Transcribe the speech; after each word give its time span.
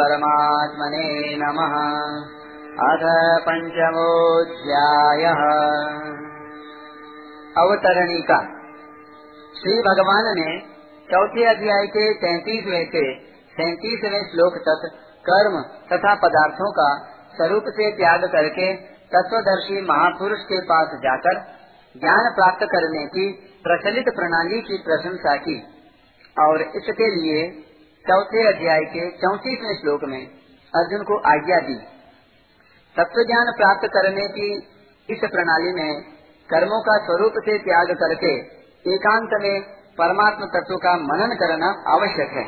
परमात्मने 0.00 1.06
नमः। 1.36 1.74
अथ 2.88 3.04
पञ्चमोऽध्यायः। 3.46 5.40
अवतरणिका। 7.62 8.38
श्री 9.60 9.80
भगवान 9.80 10.32
ने 10.36 10.78
चौथे 11.12 11.44
अध्याय 11.44 11.86
के 11.86 12.14
तैतीसवें 12.14 12.86
से 12.86 13.20
सैतीसवें 13.52 14.22
श्लोक 14.24 14.58
तक 14.68 14.88
कर्म 15.30 15.60
तथा 15.92 16.14
पदार्थों 16.14 16.72
का 16.72 16.88
स्वरूप 17.36 17.64
से 17.68 17.90
त्याग 17.92 18.24
करके 18.24 18.74
तत्वदर्शी 19.14 19.80
महापुरुष 19.80 20.38
के 20.40 20.60
पास 20.60 20.88
जाकर 20.94 21.40
ज्ञान 21.96 22.30
प्राप्त 22.34 22.64
करने 22.64 23.06
की 23.06 23.26
प्रचलित 23.64 24.04
प्रणाली 24.16 24.60
की 24.60 24.78
प्रशंसा 24.78 25.36
की 25.36 25.56
और 26.40 26.62
इसके 26.62 27.08
लिए 27.16 27.67
चौथे 28.08 28.42
अध्याय 28.48 28.84
के 28.92 29.06
चौतीसवें 29.18 29.72
श्लोक 29.80 30.04
में 30.04 30.20
अर्जुन 30.72 31.02
को 31.02 31.16
आज्ञा 31.30 31.56
दी। 31.60 31.74
तत्व 32.96 33.18
ज्ञान 33.22 33.50
प्राप्त 33.56 33.84
करने 33.86 34.24
की 34.28 34.46
इस 35.08 35.24
प्रणाली 35.26 35.74
में 35.74 35.90
कर्मों 36.48 36.78
का 36.82 36.94
स्वरूप 37.02 37.36
से 37.44 37.56
त्याग 37.58 37.92
करके 37.96 38.30
एकांत 38.86 39.36
में 39.42 39.60
परमात्म 39.98 40.48
तत्व 40.48 40.76
का 40.76 40.96
मनन 41.02 41.36
करना 41.36 41.70
आवश्यक 41.94 42.32
है। 42.32 42.46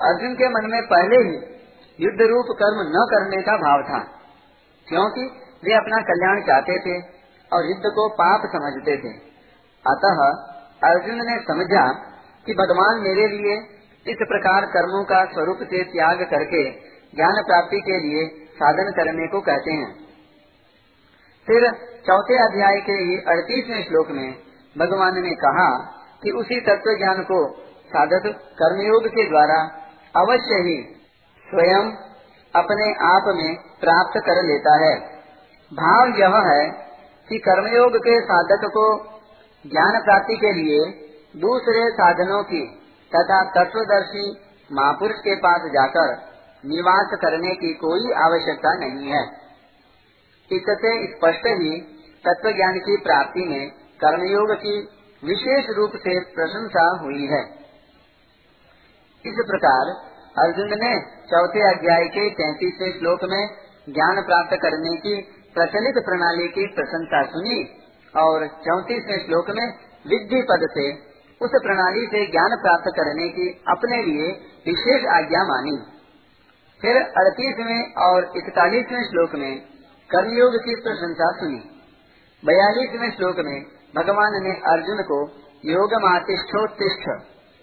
अर्जुन 0.00 0.34
के 0.34 0.48
मन 0.48 0.70
में 0.70 0.80
पहले 0.86 1.20
ही 1.24 1.36
युद्ध 1.98 2.30
रूप 2.32 2.56
कर्म 2.56 2.82
न 2.88 3.06
करने 3.12 3.42
का 3.42 3.58
भाव 3.58 3.86
था, 3.92 4.02
क्योंकि 4.88 5.28
वे 5.64 5.74
अपना 5.74 6.02
कल्याण 6.06 6.44
चाहते 6.46 6.80
थे 6.80 6.98
और 7.52 7.70
युद्ध 7.70 7.94
को 7.94 8.08
पाप 8.16 8.50
समझते 8.50 8.98
थे। 8.98 9.14
अतः 9.84 10.26
अर्जुन 10.86 11.24
ने 11.26 11.40
समझा 11.44 11.88
कि 12.46 12.54
भगवान 12.54 13.02
मेरे 13.02 13.26
लिए 13.28 13.56
इस 14.08 14.16
प्रकार 14.22 14.66
कर्मों 14.66 15.04
का 15.04 15.24
स्वरूप 15.24 15.58
से 15.62 15.82
त्याग 15.84 16.22
करके 16.30 16.70
ज्ञान 17.16 17.42
प्राप्ति 17.46 17.80
के 17.80 17.98
लिए 17.98 18.26
साधन 18.52 18.90
करने 18.90 19.26
को 19.26 19.40
कहते 19.40 19.72
हैं। 19.72 19.94
फिर 21.46 21.70
चौथे 22.06 22.36
अध्याय 22.44 22.80
के 22.80 22.92
ही 22.92 23.16
अड़तीसवें 23.28 23.82
श्लोक 23.84 24.10
में 24.10 24.34
भगवान 24.78 25.18
ने 25.22 25.30
कहा 25.30 25.68
कि 26.22 26.30
उसी 26.30 26.60
तत्व 26.60 26.96
ज्ञान 26.98 27.22
को 27.22 27.40
साधक 27.88 28.26
कर्मयोग 28.62 29.06
के 29.06 29.28
द्वारा 29.28 29.58
अवश्य 30.16 30.62
ही 30.68 30.76
स्वयं 31.46 31.92
अपने 32.54 32.88
आप 33.06 33.34
में 33.36 33.56
प्राप्त 33.80 34.18
कर 34.18 34.42
लेता 34.44 34.76
है। 34.84 34.94
भाव 35.72 36.08
यह 36.08 36.40
है 36.48 36.70
कि 37.28 37.38
कर्मयोग 37.38 37.96
के 37.96 38.20
साधक 38.20 38.70
को 38.70 38.86
ज्ञान 39.66 40.00
प्राप्ति 40.04 40.36
के 40.36 40.52
लिए 40.52 40.80
दूसरे 41.40 41.90
साधनों 41.90 42.42
की 42.42 42.85
तथा 43.16 43.42
तत्वदर्शी 43.50 44.24
महापुरुष 44.70 45.18
के 45.18 45.34
पास 45.36 45.60
जाकर 45.72 46.14
निवास 46.64 47.18
करने 47.20 47.54
की 47.54 47.72
कोई 47.74 48.12
आवश्यकता 48.12 48.72
नहीं 48.74 49.12
है। 49.12 49.22
इससे 50.50 50.92
स्पष्ट 51.06 51.46
ही 51.60 51.80
तत्व 52.24 52.50
ज्ञान 52.50 52.78
की 52.78 52.96
प्राप्ति 52.96 53.44
में 53.44 53.70
कर्मयोग 54.00 54.52
की 54.54 54.74
विशेष 55.22 55.70
रूप 55.76 55.90
से 55.96 56.18
प्रशंसा 56.34 56.98
हुई 57.02 57.26
है। 57.26 57.40
इस 59.24 59.40
प्रकार 59.46 59.92
अर्जुन 60.38 60.74
ने 60.78 60.92
चौथे 61.30 61.62
अध्याय 61.70 62.04
के 62.04 62.30
तैतीसवें 62.30 62.98
श्लोक 62.98 63.24
में 63.24 63.42
ज्ञान 63.88 64.22
प्राप्त 64.22 64.56
करने 64.62 64.96
की 64.96 65.14
प्रचलित 65.54 66.04
प्रणाली 66.04 66.48
की 66.48 66.66
प्रशंसा 66.74 67.22
सुनी 67.26 67.58
और 68.14 68.46
चौतीसवें 68.64 69.18
श्लोक 69.26 69.50
में 69.50 69.66
विधि 70.06 70.42
पद 70.42 70.66
से 70.70 71.15
उस 71.40 71.50
प्रणाली 71.62 72.06
से 72.06 72.26
ज्ञान 72.26 72.56
प्राप्त 72.56 72.86
करने 72.96 73.28
की 73.28 73.48
अपने 73.68 74.02
लिए 74.02 74.28
विशेष 74.66 75.06
आज्ञा 75.06 75.42
मानी। 75.44 75.76
फिर 76.80 76.96
अड़तीसवें 76.96 77.94
और 77.94 78.32
इकतालीसवें 78.36 79.02
श्लोक 79.04 79.34
में 79.34 79.60
कर्मयोग 80.10 80.56
की 80.64 80.74
प्रशंसा 80.74 81.30
सुनी। 81.32 81.60
बयालीसवें 82.42 83.10
श्लोक 83.10 83.36
में 83.38 83.64
भगवान 83.96 84.42
ने 84.42 84.50
अर्जुन 84.50 85.02
को 85.02 85.18
योग 85.64 85.94
मातिष्ठोत्तिष्ठ 85.94 87.08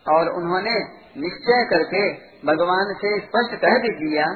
और 0.06 0.29
उन्होंने 0.29 0.75
निश्चय 1.17 1.65
करके 1.65 2.03
भगवान 2.47 2.95
से 2.95 3.21
स्पष्ट 3.21 3.55
कह 3.61 3.79
भी 3.79 3.89
दिया 3.89 4.27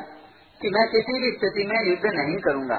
कि 0.61 0.71
मैं 0.71 0.89
किसी 0.89 1.21
भी 1.21 1.31
स्थिति 1.31 1.67
में 1.67 1.85
युद्ध 1.85 2.07
नहीं 2.07 2.39
करूँगा। 2.39 2.79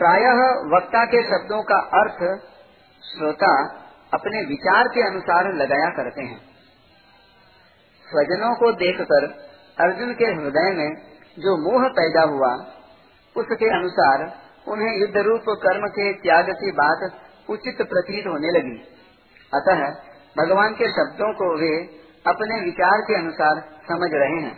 प्रायः 0.00 0.42
वक्ता 0.76 1.04
के 1.04 1.22
शब्दों 1.22 1.62
का 1.62 1.78
अर्थ 2.00 2.20
श्रोता 3.02 3.52
अपने 4.14 4.42
विचार 4.42 4.88
के 4.88 5.06
अनुसार 5.06 5.52
लगाया 5.54 5.90
करते 5.90 6.22
हैं। 6.22 6.40
स्वजनों 8.06 8.54
को 8.54 8.72
देखकर 8.72 9.26
अर्जुन 9.80 10.14
के 10.14 10.24
हृदय 10.24 10.70
में 10.74 10.96
जो 11.38 11.56
मोह 11.62 11.88
पैदा 11.88 12.22
हुआ, 12.22 12.54
उसके 13.36 13.78
अनुसार 13.78 14.24
उन्हें 14.68 15.00
युद्ध 15.00 15.16
रूप 15.16 15.44
कर्म 15.62 15.86
के 15.88 16.12
त्याग 16.12 16.50
की 16.50 16.72
बात 16.72 17.00
उचित 17.50 17.82
प्रतीत 17.82 18.26
होने 18.26 18.50
लगी। 18.58 18.76
अतः 19.52 19.80
भगवान 20.38 20.74
के 20.74 20.88
शब्दों 20.88 21.32
को 21.32 21.48
वे 21.58 21.72
अपने 22.26 22.60
विचार 22.64 23.00
के 23.00 23.14
अनुसार 23.14 23.60
समझ 23.88 24.10
रहे 24.12 24.42
हैं 24.42 24.54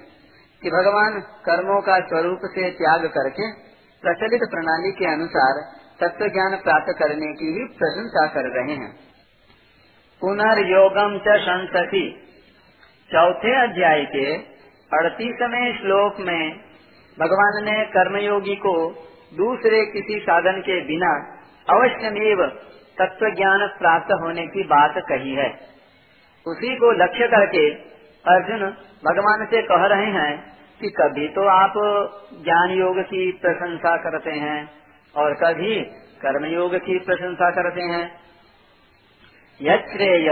कि 0.63 0.71
भगवान 0.71 1.21
कर्मों 1.21 1.81
का 1.81 1.99
स्वरूप 1.99 2.41
से 2.45 2.71
त्याग 2.71 3.07
करके 3.07 3.53
प्रचलित 4.03 4.41
प्रणाली 4.51 4.93
के 4.93 5.07
अनुसार 5.07 5.61
तत्व 6.01 6.27
ज्ञान 6.29 6.57
प्राप्त 6.57 6.99
करने 6.99 7.33
की 7.33 7.47
ही 7.53 7.65
प्रशंसा 7.79 8.27
कर 8.27 8.49
रहे 8.51 8.75
हैं। 8.75 8.93
पुनर्योगम 10.23 11.19
च 11.19 11.41
संसति 11.41 12.05
चौथे 13.11 13.55
अध्याय 13.63 14.05
के 14.05 14.35
अड़तीसवें 14.93 15.79
श्लोक 15.79 16.21
में 16.21 16.53
भगवान 17.19 17.65
ने 17.65 17.85
कर्मयोगी 17.85 18.57
को 18.57 18.75
दूसरे 19.35 19.85
किसी 19.87 20.19
साधन 20.21 20.61
के 20.61 20.81
बिना 20.85 21.13
अवश्यमेव 21.69 22.47
तत्व 22.99 23.29
ज्ञान 23.37 23.67
प्राप्त 23.79 24.13
होने 24.23 24.47
की 24.47 24.63
बात 24.65 24.99
कही 25.09 25.35
है। 25.35 25.49
उसी 26.47 26.75
को 26.77 26.91
लक्ष्य 26.93 27.27
करके 27.29 27.69
अर्जुन 28.25 28.67
भगवान 29.05 29.45
से 29.47 29.63
कह 29.63 29.87
रहे 29.87 30.11
हैं 30.11 30.33
कि 30.81 30.91
कभी 30.91 31.29
तो 31.29 31.47
आप 31.49 31.75
ज्ञान 32.45 32.71
योग 32.71 33.01
की 33.05 33.31
प्रशंसा 33.43 33.97
करते 33.97 34.31
हैं 34.39 34.59
और 35.15 35.35
कभी 35.35 35.81
कर्मयोग 36.23 36.77
की 36.77 36.99
प्रशंसा 36.99 37.51
करते 37.51 37.83
हैं। 37.93 38.05
यत्रेय 39.61 40.31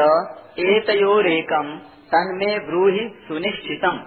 एतयोरेकम 0.69 1.77
तन्मे 2.07 2.59
ब्रूहि 2.59 3.09
सुनिश्चितम। 3.29 4.01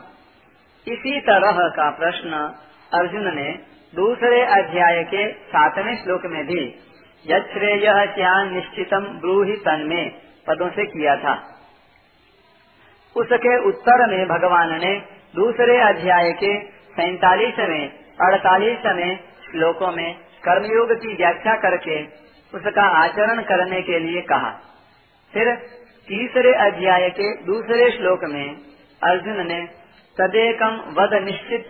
इसी 0.87 1.19
तरह 1.21 1.67
का 1.69 1.89
प्रश्न 1.89 2.41
अर्जुन 2.93 3.33
ने 3.35 3.51
दूसरे 3.95 4.41
अध्याय 4.45 5.03
के 5.03 5.31
सातवें 5.31 5.95
श्लोक 5.95 6.25
में 6.25 6.45
भी 6.45 6.61
यत्रेय 7.25 8.05
क्या 8.07 8.43
निश्चितम 8.43 9.05
ब्रूहि 9.19 9.53
तन्मे 9.57 10.01
पदों 10.47 10.69
से 10.69 10.85
किया 10.85 11.15
था। 11.15 11.33
उसके 13.15 13.57
उत्तर 13.67 14.05
में 14.09 14.27
भगवान 14.27 14.73
ने 14.79 14.93
दूसरे 15.35 15.77
अध्याय 15.77 16.31
के 16.31 16.59
सैतालीसवें, 16.91 17.89
अड़तालीसवें 18.21 19.17
श्लोकों 19.45 19.91
में 19.91 20.13
कर्मयोग 20.43 20.93
की 20.93 21.13
व्याख्या 21.13 21.55
करके 21.55 22.03
उसका 22.53 22.87
आचरण 23.03 23.41
करने 23.41 23.81
के 23.81 23.99
लिए 23.99 24.21
कहा। 24.21 24.51
फिर 25.33 25.55
तीसरे 26.07 26.53
अध्याय 26.53 27.09
के 27.09 27.33
दूसरे 27.43 27.91
श्लोक 27.91 28.23
में 28.23 28.55
अर्जुन 29.03 29.47
ने 29.47 29.61
तदेकम 30.17 30.83
वद 30.97 31.13
निश्चित 31.23 31.67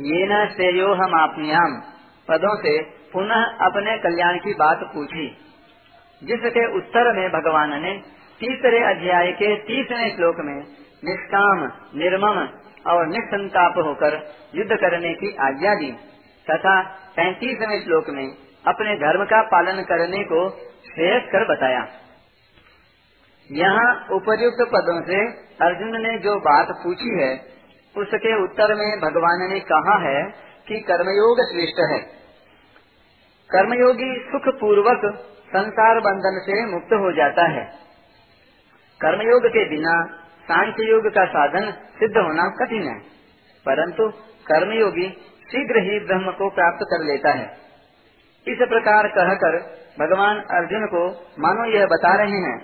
ये 0.00 0.26
न 0.26 0.48
श्रेयो 0.48 0.94
हम 0.94 1.14
आपनियाम। 1.14 1.82
पदों 2.28 2.56
से 2.56 2.82
पुनः 2.82 3.44
अपने 3.44 3.98
कल्याण 3.98 4.38
की 4.38 4.54
बात 4.54 4.80
पूछी। 4.94 5.28
जिसके 6.24 6.76
उत्तर 6.76 7.16
में 7.16 7.30
भगवान 7.30 7.82
ने 7.82 8.02
तीसरे 8.40 8.78
अध्याय 8.78 9.32
के 9.32 9.56
तीसरे 9.56 10.10
श्लोक 10.10 10.36
में 10.38 10.56
निष्काम, 11.04 11.64
निर्मम 11.94 12.48
और 12.90 13.06
निसंताप 13.06 13.74
होकर 13.76 14.34
युद्ध 14.54 14.72
करने 14.72 15.14
की 15.14 15.36
आज्ञा 15.36 15.74
दी। 15.74 15.92
तथा 16.50 16.82
पैंतीसवें 17.16 17.84
श्लोक 17.84 18.04
में 18.08 18.28
अपने 18.66 18.96
धर्म 18.96 19.24
का 19.24 19.42
पालन 19.42 19.82
करने 19.82 20.24
को 20.24 20.50
श्रेयस 20.94 21.22
कर 21.22 21.54
बताया। 21.54 21.88
यहाँ 23.52 24.06
उपयुक्त 24.12 24.68
पदों 24.68 25.02
से 25.02 25.26
अर्जुन 25.66 26.02
ने 26.02 26.18
जो 26.18 26.40
बात 26.40 26.68
पूछी 26.70 27.22
है 27.22 27.59
उसके 27.94 28.32
उत्तर 28.44 28.74
में 28.74 28.88
भगवान 29.00 29.48
ने 29.50 29.60
कहा 29.66 29.98
है 30.00 30.22
कि 30.68 30.80
कर्मयोग 30.82 31.40
श्रेष्ठ 31.46 31.80
है। 31.90 31.98
कर्मयोगी 33.50 34.10
सुख 34.26 34.48
पूर्वक 34.60 35.06
संसार 35.50 36.00
बंधन 36.00 36.38
से 36.42 36.64
मुक्त 36.66 36.92
हो 36.94 37.12
जाता 37.12 37.46
है। 37.50 37.64
कर्मयोग 39.00 39.46
के 39.48 39.64
बिना 39.68 39.94
सांख्य 40.48 40.88
योग 40.90 41.08
का 41.14 41.24
साधन 41.28 41.70
सिद्ध 41.98 42.16
होना 42.16 42.48
कठिन 42.56 42.82
है, 42.82 42.98
परंतु 43.66 44.08
कर्मयोगी 44.46 45.08
शीघ्र 45.50 45.82
ही 45.82 45.98
ब्रह्म 46.06 46.32
को 46.32 46.48
प्राप्त 46.50 46.86
कर 46.90 47.04
लेता 47.04 47.32
है। 47.32 47.46
इस 48.46 48.58
प्रकार 48.68 49.08
कहकर 49.08 49.58
भगवान 49.98 50.38
अर्जुन 50.54 50.86
को 50.86 51.02
मानो 51.38 51.64
यह 51.70 51.86
बता 51.86 52.14
रहे 52.16 52.38
हैं 52.40 52.56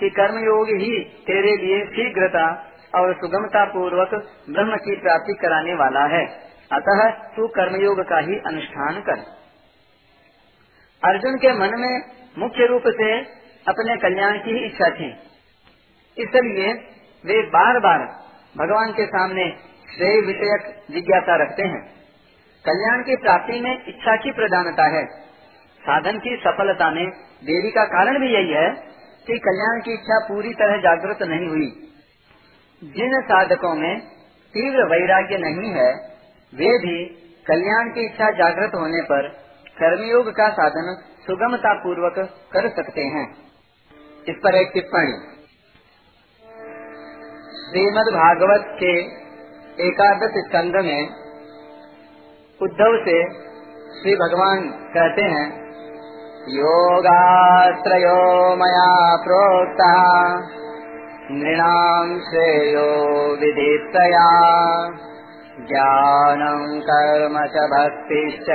कि 0.00 0.10
कर्मयोग 0.10 0.68
ही 0.78 0.98
तेरे 1.26 1.56
लिए 1.56 1.84
शीघ्रता 1.86 2.46
और 2.94 3.14
सुगमता 3.14 3.64
पूर्वक 3.64 4.08
ब्रह्म 4.50 4.76
की 4.76 4.96
प्राप्ति 4.96 5.34
कराने 5.34 5.74
वाला 5.74 6.04
है। 6.04 6.26
अतः 6.72 7.10
तू 7.10 7.46
कर्मयोग 7.48 8.00
का 8.00 8.18
ही 8.18 8.34
अनुष्ठान 8.46 9.00
कर। 9.00 9.18
अर्जुन 11.04 11.36
के 11.36 11.52
मन 11.52 11.70
में 11.80 12.02
मुख्य 12.38 12.66
रूप 12.66 12.82
से 12.86 13.20
अपने 13.68 13.96
कल्याण 13.96 14.38
की 14.38 14.50
ही 14.50 14.66
इच्छा 14.66 14.90
थी। 14.90 15.10
इसलिए 16.18 16.72
वे 17.26 17.42
बार 17.42 17.80
बार 17.80 17.98
भगवान 18.56 18.92
के 18.92 19.06
सामने 19.06 19.56
श्रेय 19.96 20.20
विषयक 20.20 20.82
जिज्ञासा 20.90 21.36
रखते 21.36 21.62
हैं। 21.62 21.92
कल्याण 22.64 23.02
की 23.02 23.16
प्राप्ति 23.16 23.60
में 23.60 23.86
इच्छा 23.86 24.16
की 24.16 24.30
प्रधानता 24.30 24.84
है। 24.84 25.06
साधन 25.80 26.18
की 26.18 26.36
सफलता 26.36 26.90
में 26.90 27.10
देरी 27.44 27.70
का 27.70 27.84
कारण 27.84 28.18
भी 28.18 28.34
यही 28.34 28.52
है 28.52 28.70
कि 29.26 29.38
कल्याण 29.38 29.80
की 29.80 29.94
इच्छा 29.94 30.28
पूरी 30.28 30.54
तरह 30.54 30.76
जागृत 30.76 31.22
नहीं 31.22 31.48
हुई। 31.48 31.89
जिन 32.82 33.20
साधकों 33.22 33.74
में 33.74 34.00
तीव्र 34.54 34.84
वैराग्य 34.84 35.38
नहीं 35.38 35.70
है, 35.72 35.88
वे 36.52 36.78
भी 36.78 37.04
कल्याण 37.46 37.88
की 37.88 38.04
इच्छा 38.06 38.30
जागृत 38.30 38.74
होने 38.74 39.02
पर 39.02 39.28
कर्मयोग 39.78 40.30
का 40.30 40.48
साधन 40.50 40.88
सुगमता 41.26 41.74
पूर्वक 41.74 42.14
कर 42.52 42.68
सकते 42.68 43.00
हैं। 43.00 43.24
इस 44.28 44.36
पर 44.44 44.54
एक 44.54 44.70
टिप्पणी। 44.74 45.12
श्रीमद 47.64 48.10
भागवत 48.14 48.64
के 48.78 48.94
एकादश 49.88 50.32
स्कंद 50.36 50.76
में 50.84 51.02
उद्धव 52.60 52.96
से 53.04 53.18
श्री 54.00 54.14
भगवान 54.14 54.68
कहते 54.94 55.22
हैं, 55.22 55.46
योगाश्रयो 56.48 58.16
मया 58.56 58.88
प्रोक्ता 59.16 59.92
नृणाम 61.32 62.18
श्रेयो 62.18 63.36
विदितया 63.36 64.50
ज्ञानं 65.60 66.80
कर्म 66.80 67.38
च 67.38 67.70
भक्तिश्च। 67.70 68.46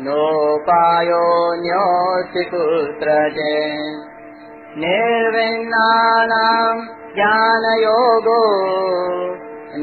नोपायोऽन्योऽस्ति 0.00 2.50
पुत्रजे। 2.54 3.80
निर्विन्नानाम् 4.76 7.14
ज्ञानयोगो 7.14 8.40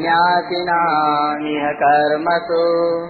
ज्ञातिनामिह 0.02 1.72
कर्मसु। 1.72 3.08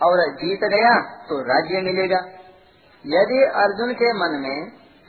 और 0.00 0.22
जीत 0.36 0.66
गया 0.66 0.92
तो 1.28 1.38
राज्य 1.44 1.80
मिलेगा। 1.80 2.20
यदि 3.04 3.40
अर्जुन 3.62 3.92
के 3.94 4.12
मन 4.12 4.38
में 4.40 4.58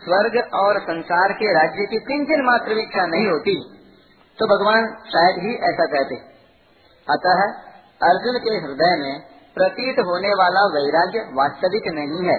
स्वर्ग 0.02 0.38
और 0.56 0.80
संसार 0.82 1.34
के 1.34 1.52
राज्य 1.54 1.86
की 1.86 2.00
किंचन 2.08 2.44
मात्र 2.46 2.78
इच्छा 2.80 3.06
नहीं 3.08 3.28
होती 3.28 3.56
तो 4.38 4.48
भगवान 4.48 4.90
शायद 5.08 5.38
ही 5.40 5.54
ऐसा 5.66 5.86
कहते। 5.88 6.16
अतः 7.08 7.46
अर्जुन 8.04 8.40
के 8.40 8.58
हृदय 8.58 8.98
में 9.00 9.13
प्रतीत 9.55 10.00
होने 10.00 10.29
वाला 10.33 10.62
वैराग्य 10.74 11.19
वास्तविक 11.33 11.88
नहीं 11.93 12.22
है, 12.27 12.38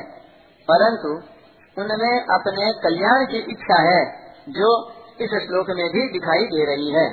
परंतु 0.68 1.10
उनमें 1.76 2.14
अपने 2.34 2.72
कल्याण 2.82 3.24
की 3.26 3.38
इच्छा 3.52 3.78
है, 3.82 4.00
जो 4.48 4.70
इस 5.20 5.30
श्लोक 5.42 5.70
में 5.70 5.86
भी 5.88 6.02
दिखाई 6.12 6.46
दे 6.46 6.64
रही 6.64 6.90
है। 6.92 7.06